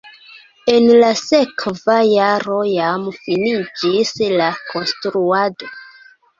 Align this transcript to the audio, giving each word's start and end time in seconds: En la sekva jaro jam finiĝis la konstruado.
En 0.71 0.87
la 1.03 1.09
sekva 1.19 1.99
jaro 2.13 2.57
jam 2.71 3.07
finiĝis 3.19 4.17
la 4.43 4.51
konstruado. 4.75 5.75